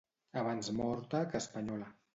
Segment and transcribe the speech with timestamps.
[0.43, 1.97] Abans morta que espanyola